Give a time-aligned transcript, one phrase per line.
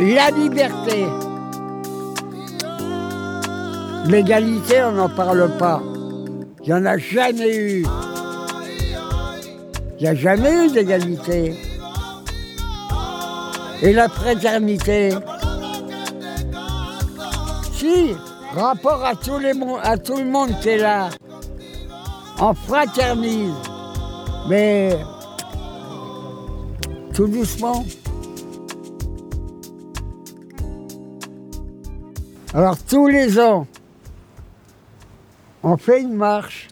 [0.00, 1.04] La liberté.
[4.06, 5.82] L'égalité, on n'en parle pas.
[6.64, 7.86] Il n'y en a jamais eu.
[9.98, 11.54] Il n'y a jamais eu d'égalité.
[13.82, 15.10] Et la fraternité
[18.54, 19.52] Rapport à, tous les
[19.82, 21.08] à tout le monde qui est là.
[22.38, 23.54] On fraternise.
[24.48, 24.98] Mais
[27.14, 27.84] tout doucement.
[32.52, 33.66] Alors tous les ans,
[35.62, 36.68] on fait une marche.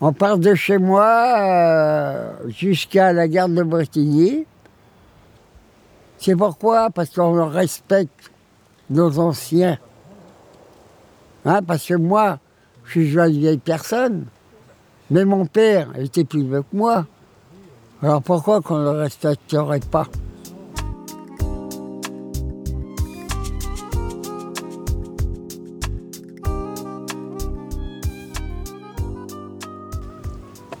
[0.00, 4.46] On part de chez moi euh, jusqu'à la gare de Bretigny.
[6.18, 6.90] C'est pourquoi?
[6.90, 8.30] Parce qu'on respecte
[8.90, 9.78] nos anciens.
[11.44, 12.38] Hein, parce que moi,
[12.84, 14.26] je suis une vieille personne,
[15.10, 17.06] mais mon père était plus vieux que moi.
[18.02, 20.06] Alors pourquoi qu'on ne le respecterait pas?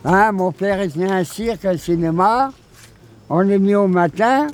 [0.04, 2.50] Hein, mon père il tenait un cirque, un cinéma.
[3.28, 4.46] On est mis au matin.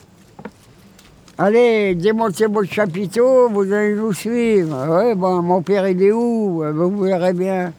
[1.37, 4.87] Allez, démontez votre chapiteau, vous allez nous suivre.
[4.89, 6.63] Oui, bon, mon père il est où?
[6.63, 7.73] Euh, Vous verrez bien.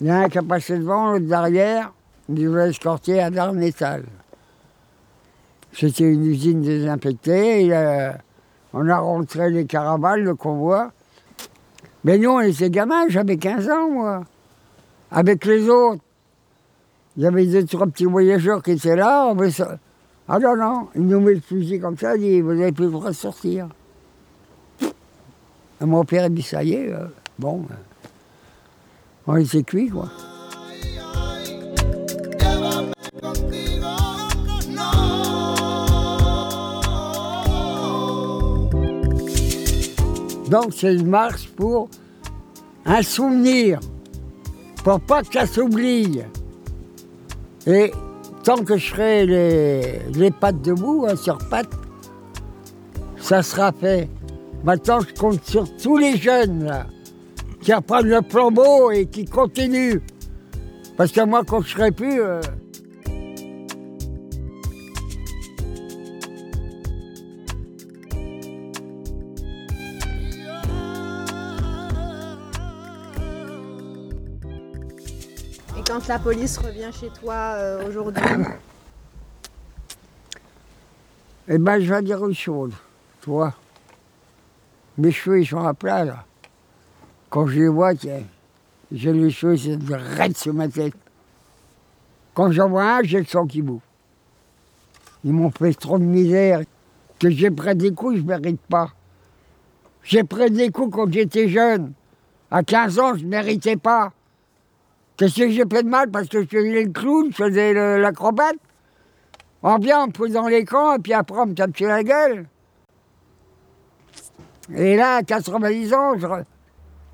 [0.00, 1.90] Il y en a un qui a passé devant, l'autre derrière.
[2.28, 4.04] Il nous a escortés à Darnétal.
[5.72, 7.74] C'était une usine désinfectée.
[7.74, 8.12] euh,
[8.74, 10.90] on a rentré les caravanes, le convoi.
[12.04, 14.24] Mais nous, on était gamins, j'avais 15 ans, moi.
[15.10, 16.02] Avec les autres.
[17.16, 19.32] Il y avait deux, trois petits voyageurs qui étaient là.
[20.34, 22.86] Ah non, non, il nous met le fusil comme ça, il dit, vous n'avez plus
[22.86, 23.68] le droit de sortir.
[25.78, 27.04] Mon père a dit, ça y est, euh,
[27.38, 27.74] bon, euh,
[29.26, 30.08] on était cuits, quoi.
[40.48, 41.90] Donc c'est une marche pour
[42.86, 43.80] un souvenir,
[44.82, 46.22] pour pas que ça s'oublie.
[47.66, 47.92] Et
[48.42, 51.70] tant que je serai les, pattes debout, hein, sur pattes,
[53.16, 54.08] ça sera fait.
[54.64, 56.86] Maintenant, je compte sur tous les jeunes là,
[57.60, 60.00] qui reprennent le flambeau et qui continuent.
[60.96, 62.20] Parce que moi, quand je serai plus.
[62.20, 62.40] euh,
[75.92, 78.24] quand la police revient chez toi euh, aujourd'hui,
[81.48, 82.72] Eh ben, je vais dire une chose,
[83.20, 83.52] tu vois.
[84.96, 86.24] Mes cheveux, ils sont à plat, là.
[87.28, 88.22] Quand je les vois, tiens,
[88.90, 90.94] j'ai les cheveux, c'est raides sur ma tête.
[92.32, 93.82] Quand j'en vois un, j'ai le sang qui boue.
[95.24, 96.62] Ils m'ont fait trop de misère.
[97.18, 98.92] Que j'ai pris des coups, je ne mérite pas.
[100.04, 101.92] J'ai pris des coups quand j'étais jeune.
[102.50, 104.12] À 15 ans, je ne méritais pas.
[105.16, 108.56] Qu'est-ce que j'ai fait de mal parce que je faisais le clown, je faisais l'acrobate
[109.62, 112.46] on me pose dans les camps, et puis après, on me tape sur la gueule.
[114.74, 116.26] Et là, à 90 ans, je...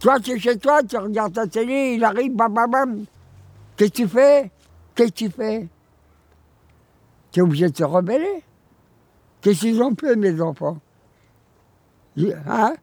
[0.01, 3.05] toi, tu es chez toi, tu regardes ta télé, il arrive, bam, bam, bam.
[3.77, 4.51] Qu'est-ce que tu fais?
[4.95, 5.69] Qu'est-ce que tu fais?
[7.31, 8.43] Tu es obligé de te rebeller.
[9.41, 10.79] Qu'est-ce qu'ils ont fait, mes enfants?
[12.19, 12.75] Hein?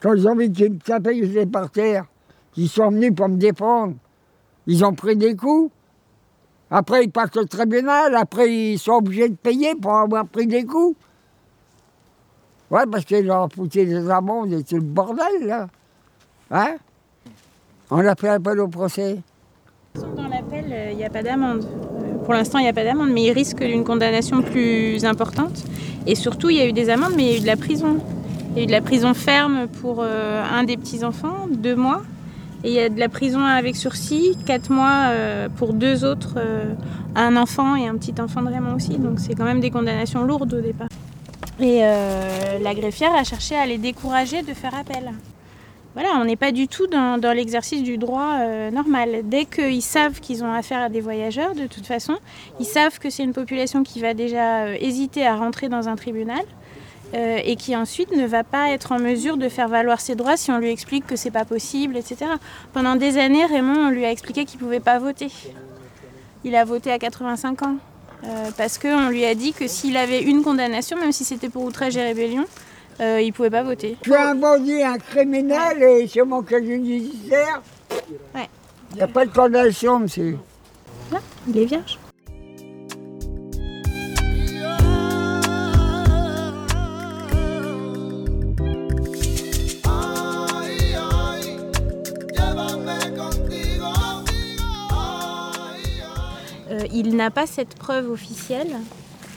[0.00, 2.04] Quand ils ont vu qu'ils me tapaient, par terre.
[2.56, 3.96] Ils sont venus pour me défendre.
[4.66, 5.70] Ils ont pris des coups.
[6.70, 8.14] Après, ils passent au tribunal.
[8.14, 10.96] Après, ils sont obligés de payer pour avoir pris des coups.
[12.70, 15.68] Ouais, parce qu'ils ont foutu des amendes et tout le bordel, là.
[16.50, 16.76] Hein?
[17.90, 19.18] On a fait appel au procès.
[19.94, 21.64] Dans l'appel, euh, il n'y a pas d'amende.
[22.24, 25.62] Pour l'instant, il n'y a pas d'amende, mais il risque d'une condamnation plus importante.
[26.06, 27.56] Et surtout, il y a eu des amendes, mais il y a eu de la
[27.56, 27.98] prison.
[28.50, 32.02] Il y a eu de la prison ferme pour euh, un des petits-enfants, deux mois.
[32.64, 36.36] Et il y a de la prison avec sursis, quatre mois euh, pour deux autres,
[36.38, 36.72] euh,
[37.14, 38.96] un enfant et un petit enfant de Raymond aussi.
[38.96, 40.88] Donc c'est quand même des condamnations lourdes au départ.
[41.60, 45.12] Et euh, la greffière a cherché à les décourager de faire appel.
[45.92, 48.38] Voilà, on n'est pas du tout dans, l'exercice du droit
[48.72, 49.20] normal.
[49.26, 52.16] Dès qu'ils savent qu'ils ont affaire à des voyageurs, de toute façon,
[52.58, 56.42] ils savent que c'est une population qui va déjà hésiter à rentrer dans un tribunal
[57.14, 60.36] euh, et qui ensuite ne va pas être en mesure de faire valoir ses droits
[60.36, 62.26] si on lui explique que c'est pas possible, etc.
[62.72, 65.30] Pendant des années, Raymond, on lui a expliqué qu'il pouvait pas voter.
[66.44, 67.76] Il a voté à 85 ans.
[68.26, 71.64] euh, parce qu'on lui a dit que s'il avait une condamnation, même si c'était pour
[71.64, 72.44] outrage et rébellion,
[73.00, 73.96] euh, ils pouvaient pas voter.
[74.02, 77.60] Je suis un bandit, un criminel et sur mon casier judiciaire.
[78.34, 78.48] Ouais.
[78.92, 80.38] Il n'y a pas de condamnation, monsieur.
[81.12, 81.18] Là,
[81.48, 81.98] il est vierge.
[96.92, 98.76] Il n'a pas cette preuve officielle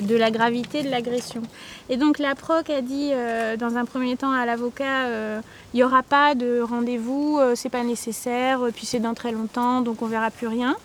[0.02, 1.42] de la gravité de l'agression.
[1.90, 5.42] Et donc la proc a dit euh, dans un premier temps à l'avocat, euh,
[5.74, 9.32] il n'y aura pas de rendez-vous, euh, c'est pas nécessaire, euh, puis c'est dans très
[9.32, 10.76] longtemps, donc on verra plus rien.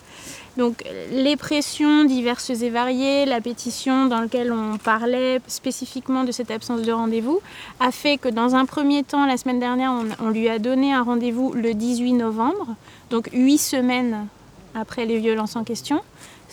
[0.58, 6.50] Donc les pressions diverses et variées, la pétition dans laquelle on parlait spécifiquement de cette
[6.50, 7.40] absence de rendez-vous,
[7.80, 11.02] a fait que dans un premier temps, la semaine dernière, on lui a donné un
[11.02, 12.76] rendez-vous le 18 novembre,
[13.08, 14.26] donc huit semaines
[14.74, 16.02] après les violences en question.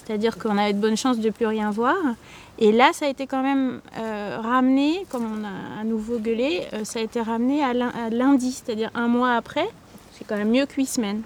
[0.10, 1.96] C'est-à-dire qu'on avait de bonnes chances de ne plus rien voir.
[2.58, 6.64] Et là, ça a été quand même euh, ramené, comme on a à nouveau gueulé,
[6.74, 7.74] euh, ça a été ramené à,
[8.10, 9.70] lundi, c'est-à-dire un mois après.
[10.14, 11.22] C'est quand même mieux que huit semaines.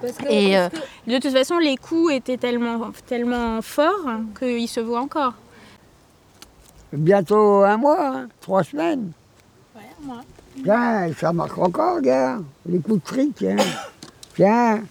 [0.00, 4.08] Parce que, Et euh, parce que- de toute façon, les coups étaient tellement, tellement forts
[4.38, 5.34] qu'ils se voient encore.
[6.92, 9.10] Bientôt un mois, hein, trois semaines.
[9.74, 10.20] Ouais, moi.
[10.62, 12.38] Tiens, ça marque encore, gars.
[12.64, 13.56] Les coups de fric, tiens.
[14.36, 14.82] Tiens.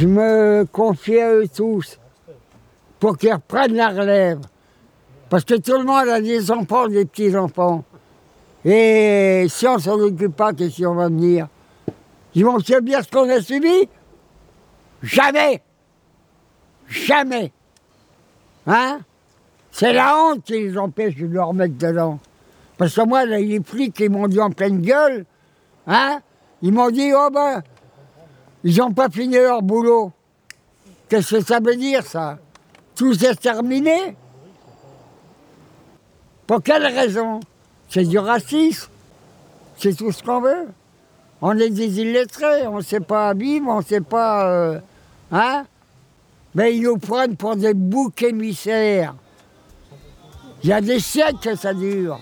[0.00, 1.98] Je me confie à eux tous
[2.98, 4.40] pour qu'ils reprennent la relève.
[5.28, 7.84] Parce que tout le monde a des enfants, des petits-enfants.
[8.64, 11.48] Et si on s'en occupe pas, qu'est-ce qu'on va venir?
[12.34, 13.90] Ils vont subir ce qu'on a subi?
[15.02, 15.60] Jamais
[16.88, 17.52] Jamais
[18.66, 19.00] Hein?
[19.70, 22.20] C'est la honte qui les empêche de leur mettre dedans.
[22.78, 25.26] Parce que moi, les flics, ils m'ont dit en pleine gueule,
[25.86, 26.22] hein?
[26.62, 27.62] Ils m'ont dit, oh ben,
[28.64, 30.12] ils n'ont pas fini leur boulot.
[31.08, 32.38] Qu'est-ce que ça veut dire, ça?
[32.94, 34.16] Tout s'est terminé?
[36.46, 37.40] Pour quelle raison?
[37.88, 38.88] C'est du racisme?
[39.76, 40.68] C'est tout ce qu'on veut?
[41.40, 44.50] On est des illettrés, on ne sait pas vivre, on ne sait pas...
[44.50, 44.78] euh,
[45.32, 45.64] hein?
[46.54, 49.14] Mais ils nous prennent pour des boucs émissaires.
[50.62, 52.18] Il y a des siècles que ça dure.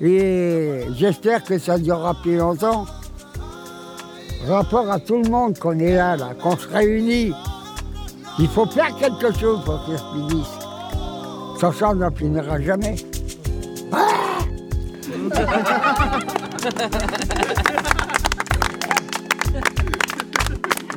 [0.00, 2.86] Et j'espère que ça durera plus longtemps
[4.48, 7.32] rapport à tout le monde qu'on est là, là qu'on se réunit.
[8.38, 10.58] Il faut faire quelque chose pour qu'ils se finissent.
[11.60, 12.96] Sans ça, on n'en finira jamais.
[13.92, 13.98] Ah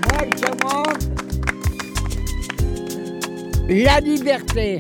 [0.01, 0.97] Moi, je demande
[3.69, 4.77] la liberté.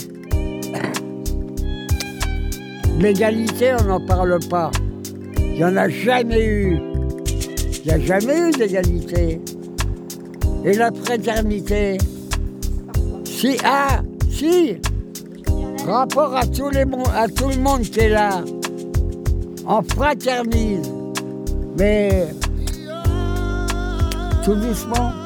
[2.99, 4.71] L'égalité, on n'en parle pas.
[5.37, 6.94] Il n'y en a jamais eu.
[7.85, 9.39] Il n'y a jamais eu d'égalité.
[10.63, 11.99] Et la fraternité
[13.25, 14.77] Si, ah, si
[15.85, 16.83] Rapport à, tous les,
[17.35, 18.43] tout le monde qui est là.
[19.67, 20.91] On fraternise.
[21.77, 22.25] Mais
[24.43, 25.24] tout doucement.